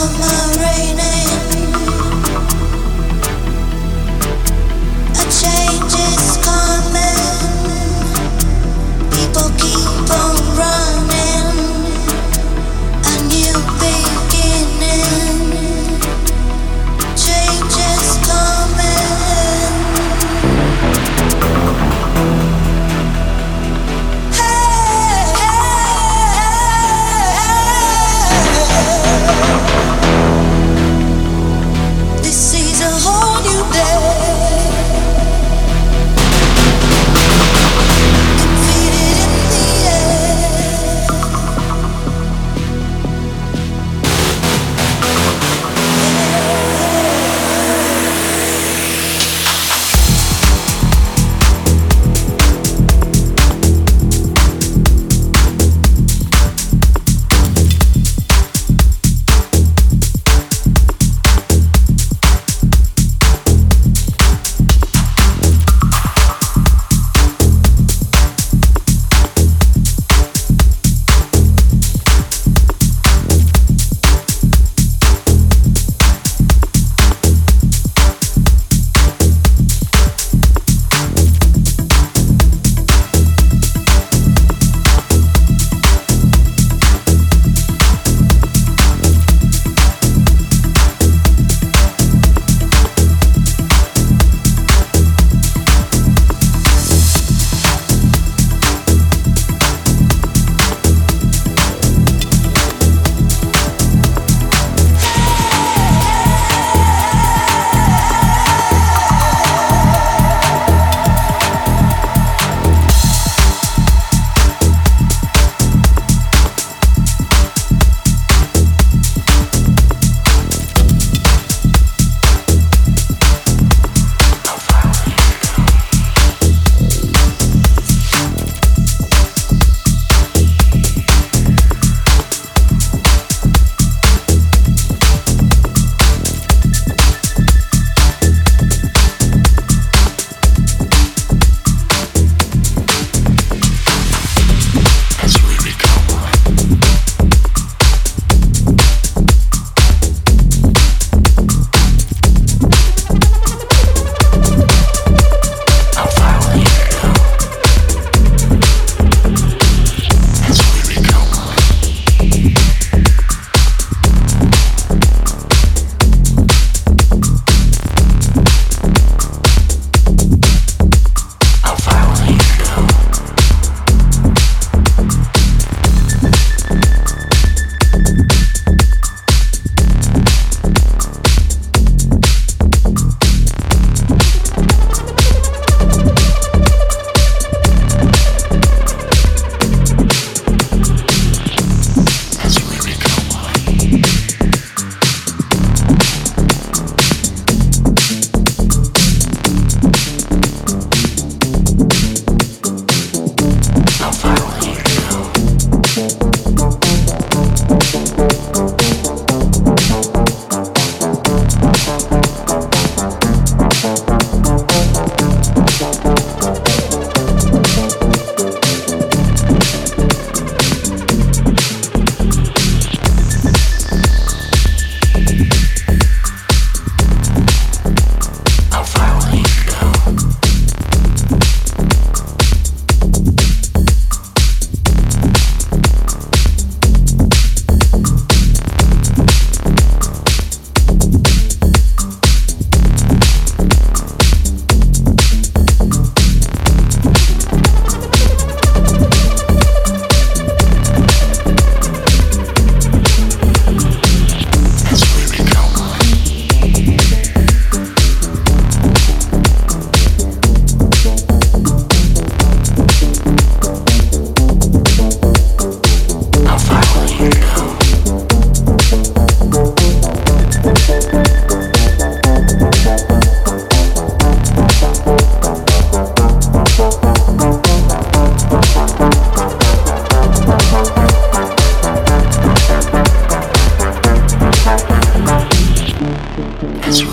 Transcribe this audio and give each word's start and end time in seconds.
on 0.00 0.18
my 0.18 0.52
radar. 0.56 0.99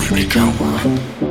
Violator. 0.09 1.26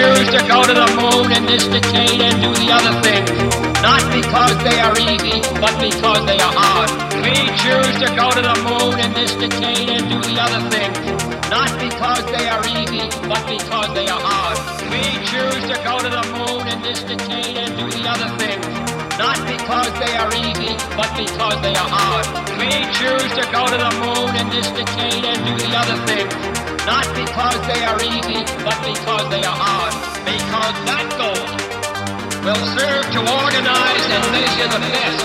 choose 0.00 0.28
to 0.32 0.40
go 0.48 0.64
to 0.64 0.72
the 0.72 0.88
moon 0.96 1.28
in 1.36 1.44
this 1.44 1.68
decade 1.68 2.20
and 2.24 2.36
do 2.40 2.50
the 2.56 2.68
other 2.72 2.94
things. 3.04 3.28
Not 3.84 4.00
because 4.08 4.56
they 4.64 4.78
are 4.80 4.96
easy, 4.96 5.38
but 5.60 5.74
because 5.76 6.22
they 6.24 6.40
are 6.40 6.54
hard. 6.56 6.88
We 7.20 7.36
choose 7.60 7.96
to 8.00 8.08
go 8.16 8.32
to 8.32 8.40
the 8.40 8.56
moon 8.64 8.96
in 8.96 9.12
this 9.12 9.32
decade 9.36 9.88
and 9.92 10.04
do 10.08 10.18
the 10.24 10.36
other 10.40 10.62
things. 10.72 10.96
Not 11.52 11.70
because 11.84 12.24
they 12.32 12.48
are 12.48 12.64
easy, 12.64 13.04
but 13.28 13.44
because 13.44 13.90
they 13.92 14.08
are 14.08 14.22
hard. 14.24 14.56
We 14.88 15.04
choose 15.28 15.64
to 15.68 15.76
go 15.84 15.94
to 16.00 16.08
the 16.08 16.24
moon 16.32 16.64
in 16.72 16.80
this 16.80 17.00
decade 17.04 17.56
and 17.60 17.76
do 17.76 17.86
the 17.92 18.04
other 18.08 18.30
things. 18.40 18.64
Not 19.20 19.36
because 19.52 19.92
they 20.00 20.14
are 20.16 20.32
easy, 20.32 20.72
but 20.96 21.10
because 21.12 21.56
they 21.60 21.76
are 21.76 21.90
hard. 21.92 22.24
We 22.56 22.72
choose 22.96 23.30
to 23.36 23.44
go 23.52 23.68
to 23.68 23.76
the 23.76 23.92
moon 24.00 24.32
in 24.40 24.48
this 24.48 24.68
decade 24.72 25.24
and 25.28 25.38
do 25.44 25.54
the 25.60 25.72
other 25.76 25.98
things 26.08 26.59
not 26.86 27.04
because 27.12 27.58
they 27.68 27.84
are 27.84 28.00
easy, 28.00 28.40
but 28.64 28.78
because 28.80 29.24
they 29.28 29.42
are 29.44 29.58
hard. 29.58 29.92
Because 30.24 30.76
that 30.88 31.06
goal 31.20 31.44
will 32.44 32.64
serve 32.76 33.04
to 33.12 33.20
organize 33.20 34.06
and 34.08 34.24
measure 34.32 34.70
the 34.72 34.80
best 34.88 35.20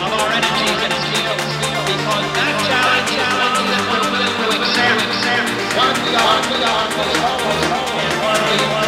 of 0.00 0.10
our 0.12 0.28
energies 0.28 0.80
and 0.84 0.94
skills. 1.08 1.44
Because 1.88 2.26
that 2.36 2.54
challenge 2.68 3.10
is 3.16 3.30
one 3.40 3.64
that 3.64 3.82
we're 3.88 4.08
willing 4.12 4.34
to 4.36 4.48
accept, 4.52 5.48
one 5.78 5.96
we 6.04 6.12
are, 6.16 6.40
we 6.52 6.58
are, 6.64 6.88
and 8.00 8.14
one 8.20 8.42
we 8.44 8.58
are. 8.74 8.83